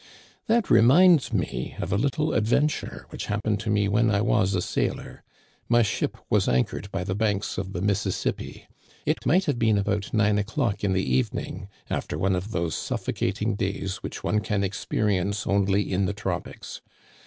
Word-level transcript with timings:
"That 0.47 0.71
reminds 0.71 1.31
me 1.31 1.75
of 1.77 1.91
a 1.91 1.95
little 1.95 2.33
adventure 2.33 3.05
which 3.09 3.27
hap 3.27 3.43
pened 3.43 3.59
to 3.59 3.69
me 3.69 3.87
when 3.87 4.09
I 4.09 4.19
was 4.19 4.55
a 4.55 4.59
sailor. 4.63 5.21
My 5.69 5.83
ship 5.83 6.17
was 6.27 6.47
anchored 6.49 6.89
by 6.89 7.03
the 7.03 7.13
banks 7.13 7.59
of 7.59 7.71
the 7.73 7.83
Mississippi. 7.83 8.65
It 9.05 9.27
might 9.27 9.45
have 9.45 9.59
been 9.59 9.77
about 9.77 10.11
nine 10.11 10.39
o'clock 10.39 10.83
in 10.83 10.93
the 10.93 11.05
evening, 11.07 11.67
after 11.87 12.17
one 12.17 12.35
of 12.35 12.49
those 12.49 12.73
suf 12.73 13.05
focating 13.05 13.55
days 13.55 13.97
which 13.97 14.23
one 14.23 14.39
can 14.39 14.63
experience 14.63 15.45
only 15.45 15.91
in 15.93 16.07
the 16.07 16.13
tropics. 16.13 16.81